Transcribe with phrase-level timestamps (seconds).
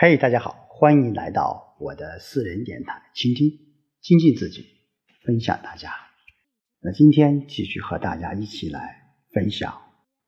[0.00, 3.50] 嘿，大家好，欢迎来到我的私人电台，倾听、
[4.00, 4.64] 精进自己，
[5.24, 5.90] 分享大家。
[6.80, 9.72] 那今天继续和大家一起来分享《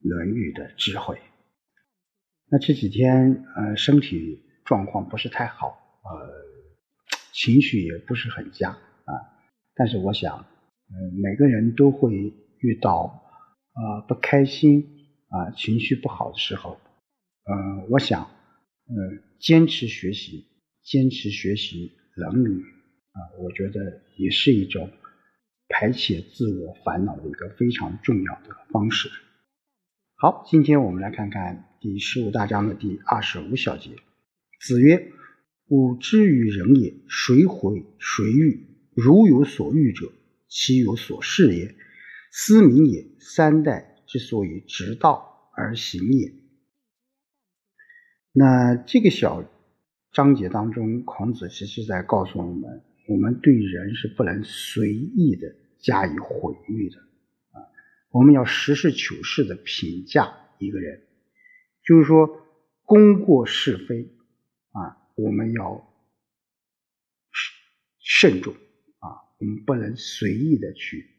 [0.00, 1.20] 论语》的智慧。
[2.50, 6.30] 那这几天呃，身体状况不是太好，呃，
[7.34, 9.12] 情绪也不是很佳啊。
[9.74, 10.46] 但是我想，
[10.88, 13.22] 嗯，每个人都会遇到
[13.74, 14.82] 啊不开心
[15.28, 16.80] 啊情绪不好的时候，
[17.44, 18.30] 嗯，我想。
[18.90, 20.46] 嗯，坚持学习，
[20.82, 21.92] 坚持学习
[22.32, 24.90] 《论语》啊，我觉得也是一种
[25.68, 29.10] 排解自我烦恼的一个非常重要的方式。
[30.14, 33.90] 好，今天我们来看看第十五大章的第二十五小节。
[34.58, 35.12] 子曰
[35.68, 38.66] ：“吾之于人也，谁毁谁欲？
[38.96, 40.10] 如有所欲者，
[40.48, 41.74] 其有所事也。
[42.32, 46.32] 思民也，三代之所以直道而行也。”
[48.38, 49.44] 那这个小
[50.12, 56.98] 章节当中，孔子其实在告诉我们：我们对人是不能随意的加以毁誉的
[57.50, 57.66] 啊！
[58.12, 61.02] 我们要实事求是的评价一个人，
[61.82, 62.30] 就是说
[62.84, 64.08] 功过是非
[64.70, 65.92] 啊，我们要
[67.98, 68.54] 慎重
[69.00, 71.10] 啊，我们不能随意的去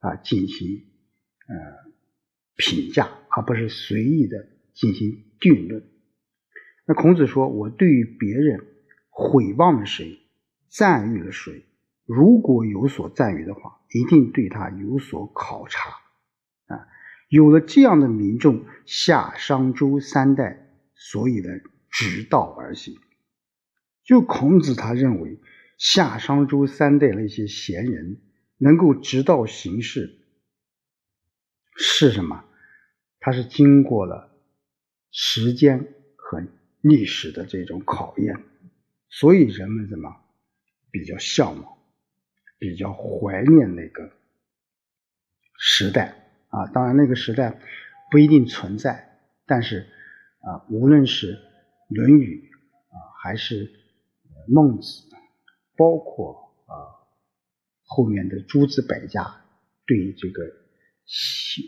[0.00, 0.84] 啊进行
[1.48, 1.90] 呃
[2.56, 5.82] 评价，而不是随意的进行定论。
[6.90, 8.64] 那孔子说：“我对于别人
[9.10, 10.20] 毁谤了谁，
[10.70, 11.66] 赞誉了谁，
[12.06, 15.90] 如果有所赞誉的话，一定对他有所考察。
[16.68, 16.88] 啊，
[17.28, 21.50] 有了这样的民众，夏商周三代，所以呢，
[21.90, 22.96] 直道而行。
[24.02, 25.38] 就孔子他认为，
[25.76, 28.22] 夏商周三代那些贤人
[28.56, 30.18] 能够直道行事，
[31.76, 32.46] 是什么？
[33.20, 34.34] 他是经过了
[35.10, 36.42] 时间和。”
[36.88, 38.34] 历史的这种考验，
[39.10, 40.08] 所以人们怎么
[40.90, 41.78] 比较向往、
[42.58, 44.10] 比较怀念那个
[45.58, 46.66] 时代啊？
[46.68, 47.60] 当然，那个时代
[48.10, 49.86] 不一定存在，但是
[50.40, 51.34] 啊，无论是
[51.88, 52.50] 《论语》
[52.96, 53.66] 啊，还是
[54.46, 55.08] 《孟子》，
[55.76, 56.72] 包括啊
[57.84, 59.44] 后面的诸子百家，
[59.86, 60.42] 对这个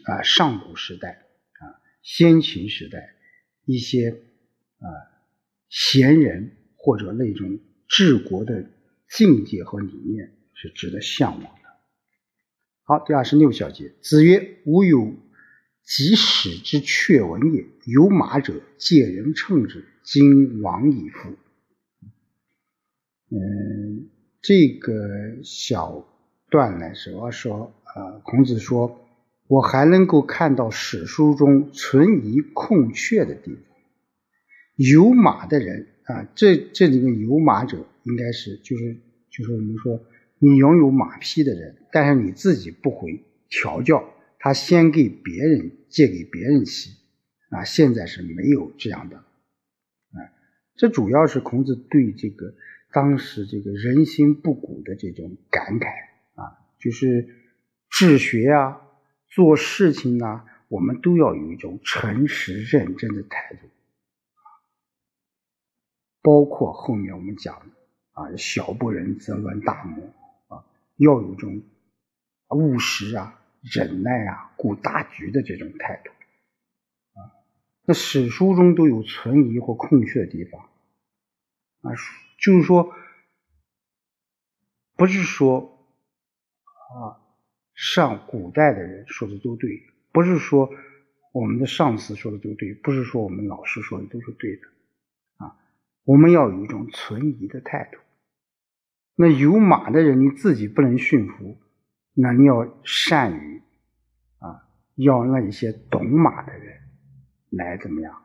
[0.06, 1.26] 啊上古时代
[1.58, 1.62] 啊
[2.02, 3.14] 先秦时代
[3.66, 4.24] 一些。
[4.80, 4.88] 啊，
[5.70, 7.58] 贤人或者那种
[7.88, 8.68] 治国的
[9.08, 11.48] 境界和理念是值得向往的。
[12.82, 15.14] 好，第二十六小节，子曰：“吾有
[15.84, 17.64] 及使之阙文也。
[17.86, 21.30] 有马者，借人乘之，今亡矣夫。”
[23.30, 24.10] 嗯，
[24.42, 26.04] 这个小
[26.50, 29.00] 段呢，主要说，呃，孔子说，
[29.46, 33.69] 我还能够看到史书中存疑空缺的地方。
[34.80, 38.96] 有马的人啊，这这里面有马者，应该是就是
[39.28, 40.00] 就是我们说
[40.38, 44.02] 你拥有马匹的人，但是你自己不会调教，
[44.38, 46.92] 他先给别人借给别人骑
[47.50, 50.18] 啊，现在是没有这样的啊。
[50.76, 52.54] 这主要是孔子对这个
[52.90, 55.88] 当时这个人心不古的这种感慨
[56.36, 57.28] 啊，就是
[57.90, 58.80] 治学啊，
[59.28, 63.68] 做事情啊，我们都要有一种诚实认真的态度。
[66.22, 67.66] 包括后面我们讲的
[68.12, 70.02] 啊，小不忍则乱大谋
[70.48, 70.64] 啊，
[70.96, 71.62] 要有种
[72.50, 76.10] 务实啊、忍耐啊、顾大局的这种态度
[77.18, 77.32] 啊。
[77.84, 80.60] 那史书中都有存疑或空缺的地方
[81.80, 81.92] 啊，
[82.38, 82.94] 就是说，
[84.96, 85.78] 不是说
[86.64, 87.16] 啊，
[87.74, 89.82] 上古代的人说的都对，
[90.12, 90.68] 不是说
[91.32, 94.62] 我们的上司说的都对，不是说我们老师说的都是对的。
[96.04, 97.98] 我们要有一种存疑的态度。
[99.14, 101.60] 那有马的人，你自己不能驯服，
[102.14, 103.62] 那你要善于
[104.38, 106.80] 啊，要那一些懂马的人
[107.50, 108.22] 来怎么样，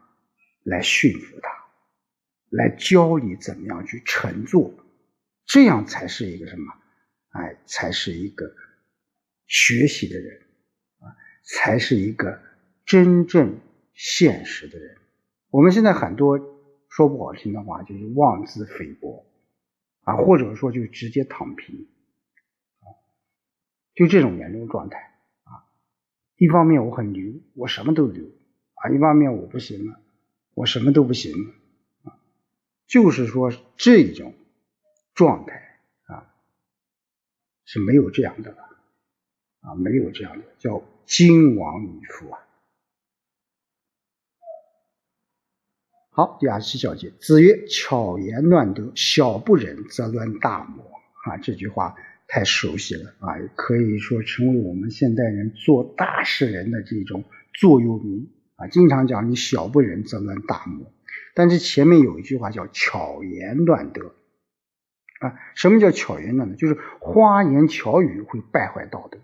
[0.63, 1.49] 来驯服他，
[2.49, 4.73] 来教你怎么样去乘坐，
[5.45, 6.73] 这样才是一个什么？
[7.31, 8.55] 哎，才是一个
[9.47, 10.41] 学习的人
[10.99, 11.11] 啊，
[11.43, 12.41] 才是一个
[12.85, 13.59] 真正
[13.93, 14.95] 现实的人。
[15.49, 16.54] 我们现在很多。
[16.95, 19.25] 说不好听的话，就是妄自菲薄
[20.03, 21.89] 啊，或者说就直接躺平
[22.79, 22.87] 啊，
[23.93, 24.97] 就这种严重状态
[25.43, 25.67] 啊。
[26.37, 28.23] 一方面我很牛，我什么都牛
[28.75, 29.99] 啊；一方面我不行了，
[30.53, 31.53] 我什么都不行了
[32.03, 32.17] 啊。
[32.87, 34.33] 就是说这种
[35.13, 36.33] 状态啊
[37.65, 38.57] 是没有这样的了
[39.59, 42.39] 啊，没有这样的，叫金王以夫啊。
[46.17, 50.81] 好，第二十七小节，子曰：“巧言乱德，小不忍则乱大谋。”
[51.27, 51.93] 啊，这句话
[52.25, 57.25] 太熟悉了啊，可以说成为我们现代人做大事人的这种
[57.59, 58.67] 座右铭啊。
[58.67, 60.89] 经常讲你小不忍则乱大谋，
[61.33, 64.15] 但是前面有一句话叫“巧言乱德”。
[65.19, 66.55] 啊，什么叫巧言乱德？
[66.55, 69.19] 就是花言巧语会败坏道德。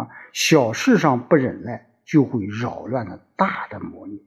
[0.00, 4.22] 啊，小事上不忍耐，就会扰乱了大的模拟。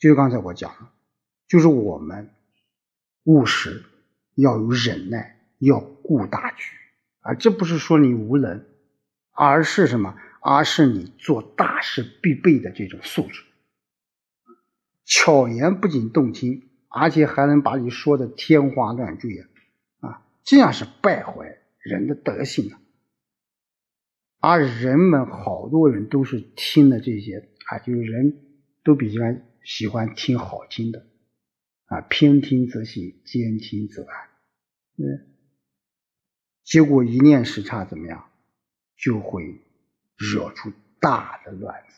[0.00, 0.88] 就是刚才我讲的，
[1.46, 2.30] 就是我们
[3.24, 3.84] 务实，
[4.34, 6.74] 要有忍耐，要顾大局
[7.20, 7.34] 啊。
[7.34, 8.64] 这不是说你无能，
[9.30, 10.16] 而是什么？
[10.42, 13.42] 而是你做大事必备的这种素质。
[15.04, 20.08] 巧言不仅动听，而且还能把你说的天花乱坠啊！
[20.08, 22.80] 啊，这样是败坏人的德性啊。
[24.38, 28.40] 而人们好多人都是听的这些啊，就是人
[28.82, 29.20] 都比较
[29.62, 31.06] 喜欢听好听的
[31.86, 34.28] 啊，偏听则信，兼听则暗。
[34.96, 35.34] 嗯，
[36.62, 38.30] 结果一念时差怎么样，
[38.96, 39.60] 就会
[40.16, 41.94] 惹出大的乱子，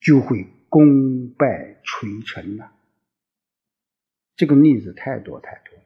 [0.00, 2.72] 就会功败垂成呐。
[4.36, 5.84] 这个例子太多太多了，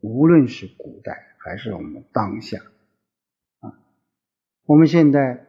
[0.00, 2.58] 无论是古代还是我们当下
[3.60, 3.78] 啊。
[4.64, 5.46] 我们现在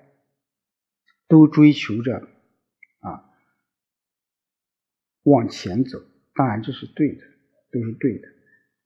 [1.27, 2.27] 都追求着
[5.25, 6.01] 往前走，
[6.33, 7.22] 当然这是对的，
[7.72, 8.27] 都是对的。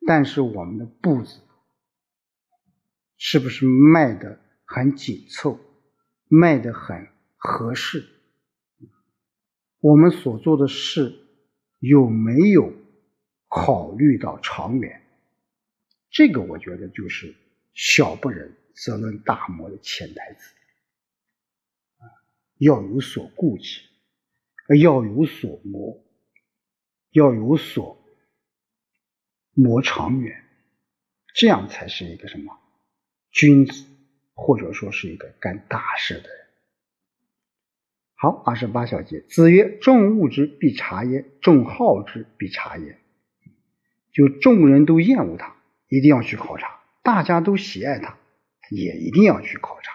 [0.05, 1.39] 但是我们的步子
[3.17, 5.59] 是不是迈得很紧凑，
[6.27, 7.07] 迈得很
[7.37, 8.05] 合适？
[9.79, 11.15] 我们所做的事
[11.79, 12.73] 有没有
[13.47, 15.01] 考虑到长远？
[16.09, 17.33] 这个我觉得就是
[17.73, 18.55] 小不忍。
[18.81, 20.55] 则论大谋的潜台词
[21.97, 22.07] 啊，
[22.59, 23.81] 要有所顾忌，
[24.79, 26.01] 要有所谋，
[27.11, 28.03] 要有所
[29.53, 30.43] 谋长远，
[31.33, 32.57] 这样才是一个什么
[33.31, 33.85] 君子，
[34.33, 36.47] 或者说是一个干大事的人。
[38.15, 42.99] 好，二十八小节，子曰：“众恶之，必察焉；众好之，必察焉。”
[44.11, 45.55] 就众人都厌恶他，
[45.87, 46.67] 一定要去考察；
[47.03, 48.17] 大家都喜爱他。
[48.71, 49.91] 也一定要去考察，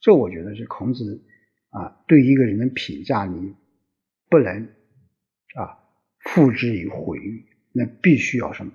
[0.00, 1.24] 这我觉得是孔子
[1.70, 3.54] 啊对一个人的评价，你
[4.28, 4.74] 不能
[6.24, 8.72] 付之于毁誉，那必须要什么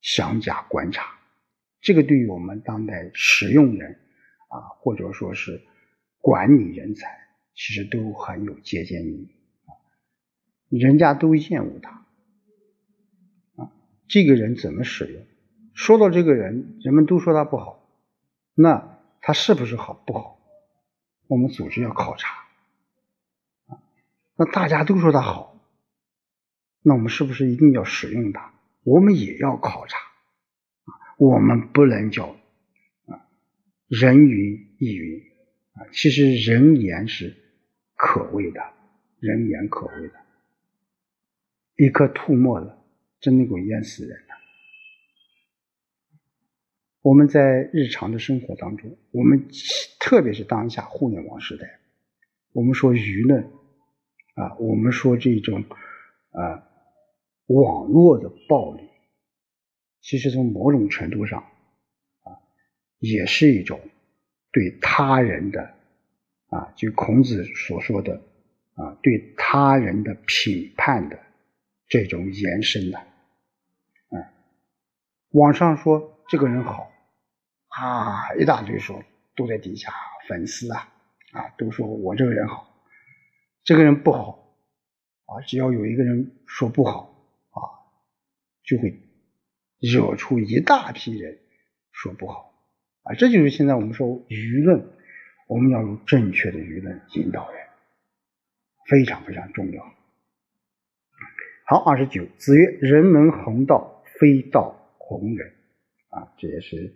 [0.00, 1.18] 详加观察。
[1.80, 4.00] 这个对于我们当代使用人
[4.48, 5.62] 啊，或者说是
[6.20, 7.18] 管理人才，
[7.54, 9.28] 其实都很有借鉴意义
[9.66, 9.70] 啊。
[10.68, 12.06] 人家都厌恶他
[13.56, 13.72] 啊，
[14.08, 15.24] 这个人怎么使用？
[15.74, 17.88] 说到这个人，人们都说他不好。
[18.54, 20.40] 那他是不是好不好？
[21.28, 22.44] 我们组织要考察
[23.66, 23.78] 啊。
[24.36, 25.57] 那大家都说他好，
[26.82, 28.52] 那我们是不是一定要使用它？
[28.84, 29.98] 我们也要考察。
[31.18, 32.26] 我们不能叫
[33.06, 33.26] 啊
[33.88, 35.20] 人云亦云
[35.72, 35.86] 啊。
[35.92, 37.36] 其实人言是
[37.96, 38.60] 可畏的，
[39.18, 40.14] 人言可畏的，
[41.76, 42.72] 一颗吐沫子
[43.20, 44.16] 真能够淹死人。
[47.00, 49.48] 我们在日常的生活当中，我们
[49.98, 51.80] 特别是当下互联网时代，
[52.52, 53.42] 我们说舆论
[54.34, 55.64] 啊，我们说这种
[56.32, 56.67] 啊
[57.48, 58.88] 网络的暴力，
[60.00, 61.40] 其实从某种程度上
[62.22, 62.38] 啊，
[62.98, 63.80] 也是一种
[64.52, 65.74] 对他人的
[66.48, 68.22] 啊，就孔子所说的
[68.74, 71.18] 啊，对他人的评判的
[71.88, 74.32] 这种延伸的，啊，
[75.30, 76.14] 网上说。
[76.30, 76.92] 这个人好
[77.68, 79.02] 啊，一大堆说
[79.34, 79.90] 都在底下
[80.28, 80.92] 粉丝啊
[81.32, 82.68] 啊，都说我这个人好，
[83.64, 84.46] 这个人不好
[85.24, 87.17] 啊，只要有一个人说不好，
[88.68, 89.00] 就会
[89.80, 91.38] 惹出一大批人
[91.90, 92.52] 说不好
[93.02, 94.84] 啊，这就是现在我们说舆论，
[95.46, 97.60] 我们要用正确的舆论引导人，
[98.90, 99.82] 非常非常重要。
[101.64, 105.52] 好，二十九，子曰：“人能弘道，非道弘人。”
[106.10, 106.94] 啊，这也是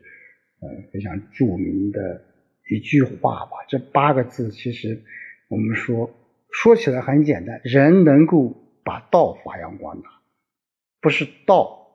[0.60, 2.24] 呃非常著名的
[2.70, 3.52] 一句话吧。
[3.68, 5.02] 这八个字其实
[5.48, 6.10] 我们说
[6.50, 10.08] 说起来很简单，人能够把道发扬光大，
[11.02, 11.88] 不是道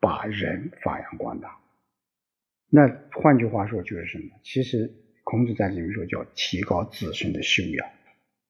[0.00, 1.58] 把人发扬光大。
[2.68, 4.24] 那换句话说就是什么？
[4.42, 4.92] 其实
[5.24, 7.88] 孔子在里面说叫提高自身的修养，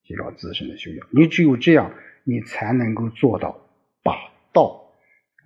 [0.03, 1.07] 提高自身的修养。
[1.11, 1.93] 你只有这样，
[2.23, 3.67] 你才能够做到
[4.03, 4.13] 把
[4.51, 4.91] 道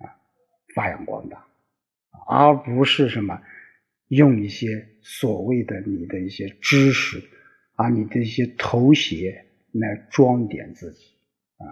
[0.00, 0.04] 啊
[0.74, 1.46] 发扬光大。
[2.28, 3.40] 而不是什么
[4.08, 7.22] 用一些所谓的你的一些知识
[7.74, 11.14] 啊，你的一些头衔来装点自己
[11.58, 11.64] 啊，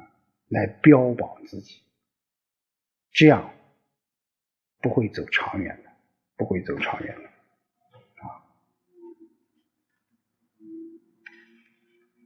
[0.48, 1.80] 来标榜自己，
[3.14, 3.52] 这样
[4.82, 5.90] 不会走长远的，
[6.36, 7.22] 不会走长远的
[8.20, 8.42] 啊。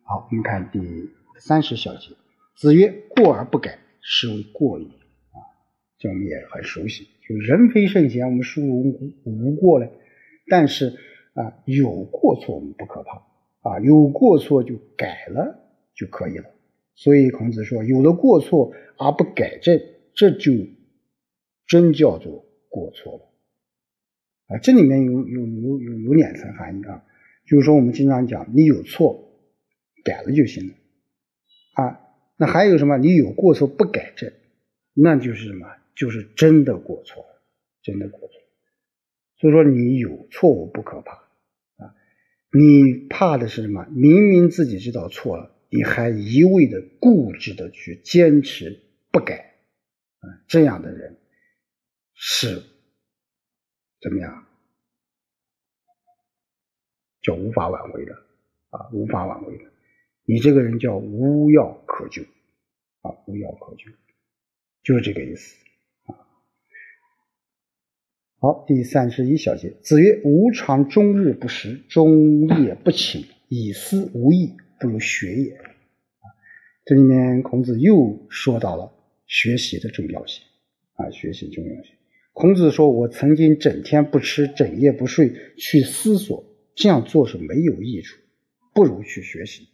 [0.03, 0.81] 好，我们看第
[1.39, 2.17] 三十小节，
[2.57, 4.87] 子曰：“过而不改，是谓过矣。”
[5.31, 5.45] 啊，
[5.99, 9.87] 这我们也很熟悉，就人非圣贤，我们孰无无过呢？
[10.49, 10.99] 但是
[11.35, 13.27] 啊，有过错我们不可怕
[13.61, 16.51] 啊，有过错就改了就可以了。
[16.95, 19.79] 所以孔子说：“有了过错而不改正，
[20.15, 20.51] 这就
[21.69, 23.25] 真叫做过错了。”
[24.51, 27.05] 啊，这里面有有有有有两层含义啊，
[27.47, 29.31] 就是说我们经常讲，你有错
[30.03, 30.75] 改了就行了
[31.75, 32.01] 啊。
[32.39, 32.97] 那还有什么？
[32.97, 34.33] 你有过错不改正，
[34.95, 35.67] 那就是什么？
[35.95, 37.27] 就是真的过错，
[37.83, 38.41] 真的过错。
[39.37, 41.95] 所以说，你有错误不可怕啊，
[42.53, 43.87] 你怕的是什么？
[43.91, 48.81] 明明自己知道错了，你还一味的固执的去坚持
[49.13, 49.57] 不改
[50.21, 51.18] 啊，这样的人
[52.21, 52.63] 是
[54.01, 54.45] 怎么样？
[57.23, 58.15] 叫无法挽回的
[58.71, 59.65] 啊，无法挽回的。
[60.25, 62.23] 你这个人叫无药可救
[63.03, 63.85] 啊，无药可救，
[64.83, 65.57] 就是这个意思
[66.07, 66.17] 啊。
[68.41, 75.61] 好，第三十一小节，子曰：“吾尝终日不食，终夜不寝，以思无益，不如学也。”，
[76.85, 78.93] 这里面孔子又说到了
[79.27, 80.43] 学习的重要性
[80.95, 81.98] 啊，学习重要性。
[82.39, 86.45] 孔子说：“我曾经整天不吃，整夜不睡，去思索，
[86.77, 88.17] 这样做是没有益处，
[88.73, 89.71] 不如去学习。”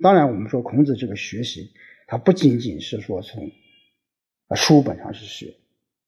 [0.00, 1.74] 当然，我们说孔子这个学习，
[2.06, 3.50] 他不仅仅是说从
[4.56, 5.54] 书本上是学。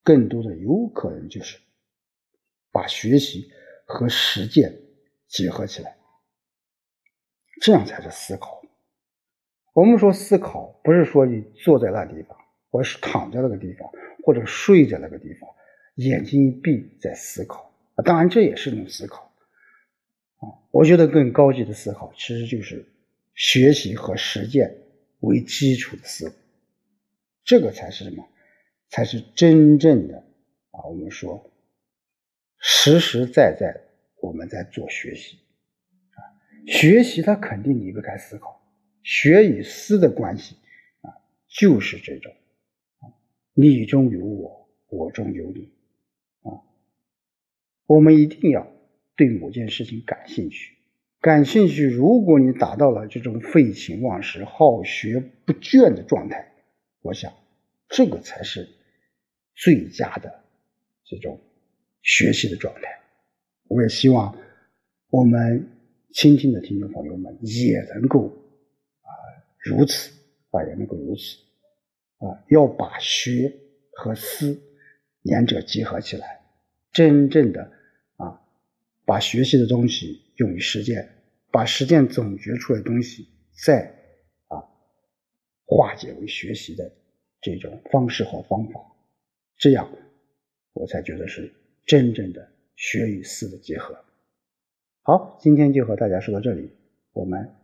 [0.03, 1.59] 更多的有可能就是
[2.73, 3.51] 把学习
[3.85, 4.75] 和实践
[5.29, 5.99] 结合起来，
[7.61, 8.63] 这样才是思考。
[9.75, 12.39] 我们说思考，不是说你坐在那地方，
[12.71, 13.91] 或者是躺在那个地方，
[14.25, 15.51] 或者睡在那个地方，
[15.97, 17.73] 眼睛一闭在思考。
[18.05, 19.33] 当然，这也是一种思考。
[20.39, 22.87] 啊，我觉得更高级的思考，其实就是
[23.35, 24.75] 学习和实践
[25.21, 26.33] 为基础的思维，
[27.45, 28.27] 这个才是什么？
[28.89, 30.17] 才是真正的
[30.73, 30.83] 啊！
[30.85, 31.49] 我们说
[32.59, 33.81] 实实在在
[34.17, 35.39] 我们在做学习
[36.15, 36.19] 啊，
[36.67, 38.61] 学习它肯定离不开思考，
[39.05, 40.57] 学与思的关系
[41.03, 41.15] 啊，
[41.47, 42.35] 就是这种，
[43.55, 45.73] 你中有我，我中有你
[46.43, 46.63] 啊。
[47.87, 48.71] 我们一定要
[49.17, 50.77] 对某件事情感兴趣，
[51.21, 51.85] 感兴趣。
[51.85, 56.53] 如果你达到了这种废寝忘食、好学不倦的状态，
[57.03, 57.33] 我想
[57.89, 58.69] 这个才是。
[59.53, 60.43] 最佳的
[61.05, 61.39] 这种
[62.01, 62.99] 学习的状态，
[63.69, 64.35] 我也希望
[65.11, 65.69] 我们
[66.15, 68.29] 倾听的听众朋友们也能够
[69.03, 69.11] 啊
[69.59, 70.13] 如此
[70.51, 71.37] 啊也能够如此
[72.21, 73.53] 啊，要把学
[73.93, 74.61] 和思
[75.23, 76.43] 两者结合起来，
[76.93, 77.73] 真正的
[78.17, 78.41] 啊
[79.05, 83.27] 把学习的东西用于实践，把实践总结出来的东西
[83.65, 83.95] 再
[84.49, 84.61] 啊
[85.67, 86.93] 化解为学习的
[87.41, 88.81] 这种方式和方法。
[89.57, 89.91] 这样，
[90.75, 91.53] 我才觉得是
[91.87, 94.05] 真正的学与思的结合。
[95.03, 96.71] 好，今天就和大家说到这里，
[97.13, 97.57] 我们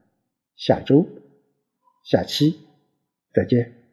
[0.56, 1.06] 下周、
[2.04, 2.58] 下期
[3.34, 3.85] 再见。